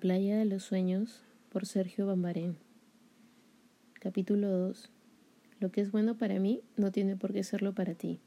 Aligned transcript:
los 0.00 0.62
sueños 0.62 1.20
por 1.50 1.66
Sergio 1.66 2.06
Bambarén. 2.06 2.56
Capítulo 4.00 4.48
2. 4.48 4.90
Lo 5.60 5.70
que 5.70 5.82
es 5.82 5.92
bueno 5.92 6.16
para 6.16 6.38
mí 6.38 6.62
no 6.78 6.90
tiene 6.90 7.14
por 7.14 7.34
qué 7.34 7.44
serlo 7.44 7.74
para 7.74 7.94
ti. 7.94 8.18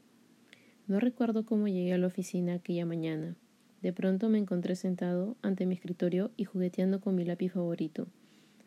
No 0.86 1.00
recuerdo 1.00 1.44
cómo 1.44 1.66
llegué 1.66 1.92
a 1.92 1.98
la 1.98 2.06
oficina 2.06 2.54
aquella 2.54 2.86
mañana. 2.86 3.34
De 3.82 3.92
pronto 3.92 4.28
me 4.28 4.38
encontré 4.38 4.76
sentado 4.76 5.36
ante 5.42 5.66
mi 5.66 5.74
escritorio 5.74 6.30
y 6.36 6.44
jugueteando 6.44 7.00
con 7.00 7.16
mi 7.16 7.24
lápiz 7.24 7.50
favorito, 7.50 8.06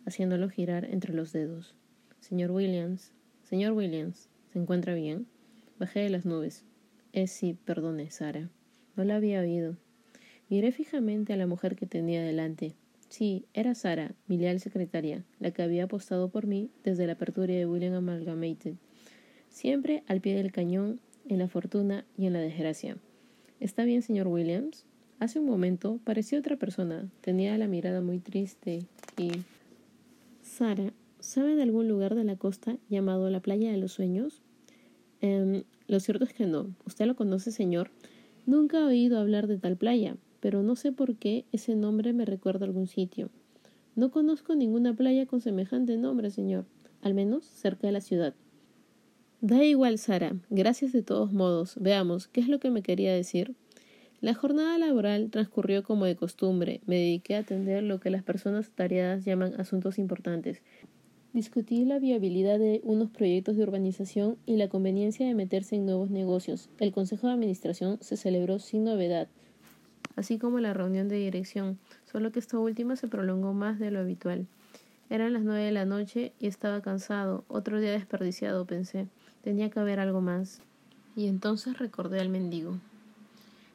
haciéndolo 0.06 0.50
girar 0.50 0.84
entre 0.84 1.14
los 1.14 1.32
dedos. 1.32 1.76
Señor 2.20 2.52
Williams, 2.52 3.14
señor 3.44 3.72
Williams, 3.72 4.28
¿se 4.52 4.60
encuentra 4.60 4.94
bien? 4.94 5.26
Bajé 5.80 6.02
de 6.02 6.10
las 6.10 6.26
nubes. 6.26 6.66
Eh, 7.14 7.28
sí, 7.28 7.58
perdone, 7.64 8.12
Sara. 8.12 8.50
No 8.98 9.06
la 9.06 9.16
había 9.16 9.40
oído. 9.40 9.78
Miré 10.50 10.74
fijamente 10.74 11.32
a 11.32 11.38
la 11.38 11.48
mujer 11.48 11.78
que 11.78 11.86
tenía 11.86 12.22
delante. 12.22 12.76
Sí, 13.10 13.46
era 13.56 13.74
Sara, 13.74 14.14
mi 14.28 14.38
leal 14.38 14.60
secretaria, 14.60 15.26
la 15.40 15.50
que 15.50 15.64
había 15.64 15.86
apostado 15.86 16.30
por 16.30 16.46
mí 16.46 16.70
desde 16.84 17.08
la 17.08 17.14
apertura 17.14 17.54
de 17.54 17.66
William 17.66 17.96
Amalgamated. 17.96 18.76
Siempre 19.50 20.04
al 20.08 20.22
pie 20.22 20.36
del 20.36 20.52
cañón, 20.52 21.00
en 21.28 21.40
la 21.40 21.48
fortuna 21.48 22.06
y 22.18 22.28
en 22.28 22.34
la 22.34 22.40
desgracia. 22.40 22.98
¿Está 23.60 23.84
bien, 23.84 24.04
señor 24.04 24.28
Williams? 24.28 24.86
Hace 25.20 25.40
un 25.40 25.48
momento 25.48 26.00
parecía 26.04 26.40
otra 26.40 26.56
persona. 26.56 27.10
Tenía 27.22 27.58
la 27.58 27.68
mirada 27.68 28.02
muy 28.02 28.20
triste 28.20 28.86
y... 29.18 29.32
Sara, 30.44 30.94
¿sabe 31.20 31.56
de 31.56 31.64
algún 31.64 31.88
lugar 31.88 32.14
de 32.14 32.24
la 32.24 32.36
costa 32.36 32.78
llamado 32.90 33.30
la 33.30 33.42
Playa 33.42 33.72
de 33.72 33.78
los 33.78 33.92
Sueños? 33.92 34.44
Eh, 35.22 35.64
lo 35.88 36.00
cierto 36.00 36.26
es 36.26 36.34
que 36.34 36.46
no. 36.46 36.76
¿Usted 36.86 37.06
lo 37.06 37.16
conoce, 37.16 37.52
señor? 37.52 37.90
Nunca 38.46 38.80
he 38.80 38.84
oído 38.84 39.20
hablar 39.20 39.48
de 39.48 39.58
tal 39.58 39.78
playa 39.78 40.16
pero 40.40 40.64
no 40.64 40.76
sé 40.76 40.92
por 40.92 41.16
qué 41.16 41.46
ese 41.52 41.76
nombre 41.76 42.14
me 42.14 42.26
recuerda 42.26 42.66
a 42.66 42.68
algún 42.68 42.88
sitio. 42.88 43.30
No 43.96 44.12
conozco 44.12 44.56
ninguna 44.56 44.94
playa 44.94 45.26
con 45.26 45.42
semejante 45.42 45.98
nombre, 45.98 46.32
señor, 46.32 46.66
al 47.02 47.14
menos 47.14 47.46
cerca 47.46 47.88
de 47.88 47.94
la 47.94 48.02
ciudad. 48.02 48.34
Da 49.42 49.64
igual, 49.64 49.98
Sara. 49.98 50.36
Gracias 50.50 50.92
de 50.92 51.02
todos 51.02 51.32
modos. 51.32 51.76
Veamos, 51.80 52.28
¿qué 52.28 52.42
es 52.42 52.48
lo 52.48 52.60
que 52.60 52.72
me 52.72 52.82
quería 52.82 53.14
decir? 53.14 53.56
La 54.22 54.34
jornada 54.34 54.78
laboral 54.78 55.30
transcurrió 55.32 55.82
como 55.84 56.04
de 56.04 56.18
costumbre. 56.18 56.82
Me 56.86 56.98
dediqué 56.98 57.36
a 57.36 57.40
atender 57.40 57.84
lo 57.84 58.02
que 58.02 58.10
las 58.10 58.22
personas 58.22 58.70
tareadas 58.72 59.24
llaman 59.24 59.54
asuntos 59.58 59.98
importantes. 59.98 60.62
Discutí 61.32 61.86
la 61.86 62.00
viabilidad 62.00 62.60
de 62.60 62.82
unos 62.84 63.12
proyectos 63.12 63.56
de 63.56 63.64
urbanización 63.64 64.38
y 64.46 64.58
la 64.58 64.68
conveniencia 64.68 65.26
de 65.26 65.36
meterse 65.36 65.76
en 65.78 65.86
nuevos 65.86 66.10
negocios. 66.10 66.70
El 66.80 66.92
Consejo 66.92 67.28
de 67.28 67.34
Administración 67.34 67.98
se 68.02 68.18
celebró 68.18 68.60
sin 68.60 68.84
novedad 68.84 69.30
así 70.16 70.38
como 70.38 70.60
la 70.60 70.74
reunión 70.74 71.08
de 71.08 71.18
dirección, 71.18 71.78
solo 72.12 72.32
que 72.32 72.40
esta 72.40 72.60
última 72.60 72.96
se 72.96 73.08
prolongó 73.08 73.54
más 73.54 73.80
de 73.80 73.92
lo 73.92 74.00
habitual. 74.00 74.48
Eran 75.10 75.34
las 75.34 75.44
nueve 75.44 75.64
de 75.64 75.72
la 75.72 75.86
noche 75.86 76.34
y 76.40 76.48
estaba 76.48 76.82
cansado. 76.82 77.44
Otro 77.48 77.80
día 77.80 77.92
desperdiciado, 77.92 78.66
pensé. 78.66 79.08
Tenía 79.44 79.70
que 79.70 79.80
haber 79.80 80.00
algo 80.00 80.22
más. 80.22 80.62
Y 81.16 81.28
entonces 81.28 81.80
recordé 81.80 82.20
al 82.20 82.30
mendigo. 82.30 82.78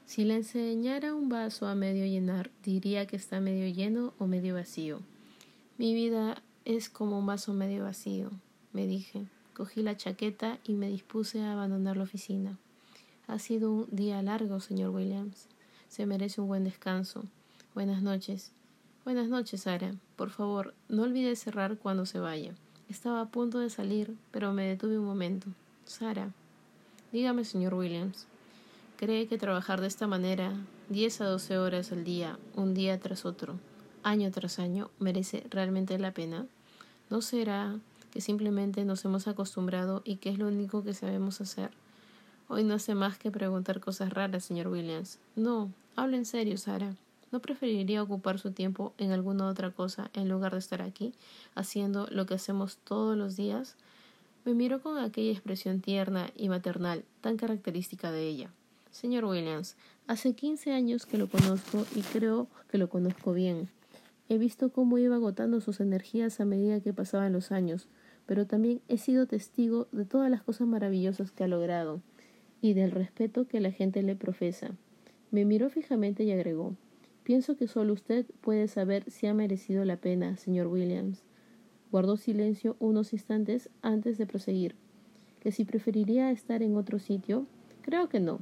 Si 0.06 0.24
le 0.24 0.36
enseñara 0.36 1.14
un 1.14 1.28
vaso 1.28 1.66
a 1.66 1.74
medio 1.74 2.04
llenar, 2.04 2.50
diría 2.62 3.06
que 3.06 3.16
está 3.16 3.40
medio 3.40 3.72
lleno 3.74 4.12
o 4.18 4.26
medio 4.26 4.54
vacío. 4.54 5.00
Mi 5.76 5.94
vida 5.94 6.42
es 6.64 6.88
como 6.88 7.18
un 7.18 7.26
vaso 7.26 7.52
medio 7.52 7.84
vacío, 7.84 8.30
me 8.72 8.86
dije. 8.86 9.26
Cogí 9.54 9.82
la 9.82 9.96
chaqueta 9.96 10.58
y 10.64 10.74
me 10.74 10.88
dispuse 10.88 11.40
a 11.40 11.52
abandonar 11.52 11.96
la 11.96 12.04
oficina. 12.04 12.58
Ha 13.26 13.38
sido 13.38 13.72
un 13.72 13.86
día 13.90 14.20
largo, 14.22 14.60
señor 14.60 14.90
Williams. 14.90 15.48
Se 15.94 16.06
merece 16.06 16.40
un 16.40 16.48
buen 16.48 16.64
descanso. 16.64 17.22
Buenas 17.72 18.02
noches. 18.02 18.50
Buenas 19.04 19.28
noches, 19.28 19.60
Sara. 19.60 19.94
Por 20.16 20.30
favor, 20.30 20.74
no 20.88 21.04
olvide 21.04 21.36
cerrar 21.36 21.78
cuando 21.78 22.04
se 22.04 22.18
vaya. 22.18 22.52
Estaba 22.88 23.20
a 23.20 23.28
punto 23.28 23.60
de 23.60 23.70
salir, 23.70 24.16
pero 24.32 24.52
me 24.52 24.66
detuve 24.66 24.98
un 24.98 25.04
momento. 25.04 25.46
Sara. 25.84 26.32
Dígame, 27.12 27.44
señor 27.44 27.74
Williams. 27.74 28.26
¿Cree 28.96 29.28
que 29.28 29.38
trabajar 29.38 29.80
de 29.80 29.86
esta 29.86 30.08
manera, 30.08 30.52
diez 30.88 31.20
a 31.20 31.26
doce 31.26 31.58
horas 31.58 31.92
al 31.92 32.02
día, 32.02 32.40
un 32.56 32.74
día 32.74 32.98
tras 32.98 33.24
otro, 33.24 33.54
año 34.02 34.32
tras 34.32 34.58
año, 34.58 34.90
merece 34.98 35.46
realmente 35.48 35.96
la 36.00 36.10
pena? 36.10 36.48
¿No 37.08 37.22
será 37.22 37.78
que 38.10 38.20
simplemente 38.20 38.84
nos 38.84 39.04
hemos 39.04 39.28
acostumbrado 39.28 40.02
y 40.04 40.16
que 40.16 40.30
es 40.30 40.40
lo 40.40 40.48
único 40.48 40.82
que 40.82 40.92
sabemos 40.92 41.40
hacer? 41.40 41.70
Hoy 42.46 42.62
no 42.62 42.78
sé 42.78 42.94
más 42.94 43.16
que 43.16 43.30
preguntar 43.30 43.80
cosas 43.80 44.12
raras, 44.12 44.44
señor 44.44 44.68
Williams. 44.68 45.18
No, 45.34 45.72
habla 45.96 46.18
en 46.18 46.26
serio, 46.26 46.58
Sara. 46.58 46.94
¿No 47.32 47.40
preferiría 47.40 48.02
ocupar 48.02 48.38
su 48.38 48.52
tiempo 48.52 48.92
en 48.98 49.12
alguna 49.12 49.48
otra 49.48 49.70
cosa 49.70 50.10
en 50.12 50.28
lugar 50.28 50.52
de 50.52 50.58
estar 50.58 50.82
aquí, 50.82 51.14
haciendo 51.54 52.06
lo 52.10 52.26
que 52.26 52.34
hacemos 52.34 52.76
todos 52.84 53.16
los 53.16 53.34
días? 53.34 53.76
Me 54.44 54.52
miró 54.52 54.82
con 54.82 54.98
aquella 54.98 55.32
expresión 55.32 55.80
tierna 55.80 56.30
y 56.36 56.50
maternal 56.50 57.02
tan 57.22 57.38
característica 57.38 58.12
de 58.12 58.28
ella. 58.28 58.50
Señor 58.90 59.24
Williams, 59.24 59.76
hace 60.06 60.34
quince 60.34 60.70
años 60.70 61.06
que 61.06 61.16
lo 61.16 61.28
conozco 61.28 61.86
y 61.96 62.02
creo 62.02 62.46
que 62.68 62.76
lo 62.76 62.90
conozco 62.90 63.32
bien. 63.32 63.70
He 64.28 64.36
visto 64.36 64.68
cómo 64.68 64.98
iba 64.98 65.16
agotando 65.16 65.62
sus 65.62 65.80
energías 65.80 66.40
a 66.40 66.44
medida 66.44 66.80
que 66.80 66.92
pasaban 66.92 67.32
los 67.32 67.52
años, 67.52 67.88
pero 68.26 68.46
también 68.46 68.82
he 68.88 68.98
sido 68.98 69.26
testigo 69.26 69.88
de 69.92 70.04
todas 70.04 70.30
las 70.30 70.42
cosas 70.42 70.66
maravillosas 70.66 71.30
que 71.30 71.44
ha 71.44 71.48
logrado 71.48 72.02
y 72.64 72.72
del 72.72 72.92
respeto 72.92 73.46
que 73.46 73.60
la 73.60 73.70
gente 73.72 74.02
le 74.02 74.16
profesa. 74.16 74.70
Me 75.30 75.44
miró 75.44 75.68
fijamente 75.68 76.24
y 76.24 76.32
agregó 76.32 76.74
Pienso 77.22 77.58
que 77.58 77.68
solo 77.68 77.92
usted 77.92 78.24
puede 78.40 78.68
saber 78.68 79.04
si 79.10 79.26
ha 79.26 79.34
merecido 79.34 79.84
la 79.84 79.98
pena, 79.98 80.38
señor 80.38 80.68
Williams. 80.68 81.22
Guardó 81.92 82.16
silencio 82.16 82.76
unos 82.78 83.12
instantes 83.12 83.68
antes 83.82 84.16
de 84.16 84.26
proseguir. 84.26 84.76
¿Que 85.40 85.52
si 85.52 85.66
preferiría 85.66 86.30
estar 86.30 86.62
en 86.62 86.76
otro 86.76 86.98
sitio? 86.98 87.46
Creo 87.82 88.08
que 88.08 88.18
no. 88.18 88.38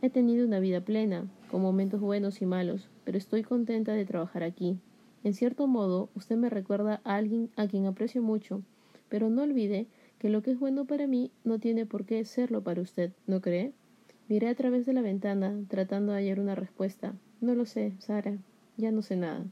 He 0.00 0.08
tenido 0.08 0.46
una 0.46 0.58
vida 0.58 0.80
plena, 0.80 1.26
con 1.50 1.60
momentos 1.60 2.00
buenos 2.00 2.40
y 2.40 2.46
malos, 2.46 2.88
pero 3.04 3.18
estoy 3.18 3.42
contenta 3.42 3.92
de 3.92 4.06
trabajar 4.06 4.42
aquí. 4.42 4.78
En 5.22 5.34
cierto 5.34 5.66
modo, 5.66 6.08
usted 6.14 6.36
me 6.36 6.48
recuerda 6.48 7.02
a 7.04 7.16
alguien 7.16 7.50
a 7.56 7.66
quien 7.66 7.84
aprecio 7.84 8.22
mucho, 8.22 8.62
pero 9.10 9.28
no 9.28 9.42
olvide 9.42 9.86
que 10.18 10.28
lo 10.28 10.42
que 10.42 10.52
es 10.52 10.58
bueno 10.58 10.84
para 10.84 11.06
mí 11.06 11.30
no 11.44 11.58
tiene 11.58 11.86
por 11.86 12.04
qué 12.04 12.24
serlo 12.24 12.62
para 12.62 12.82
usted, 12.82 13.12
¿no 13.26 13.40
cree? 13.40 13.72
Miré 14.28 14.48
a 14.48 14.54
través 14.54 14.86
de 14.86 14.92
la 14.92 15.02
ventana, 15.02 15.56
tratando 15.68 16.12
de 16.12 16.18
hallar 16.18 16.40
una 16.40 16.54
respuesta. 16.54 17.14
No 17.40 17.54
lo 17.54 17.64
sé, 17.64 17.94
Sara. 17.98 18.38
Ya 18.76 18.90
no 18.90 19.02
sé 19.02 19.16
nada. 19.16 19.44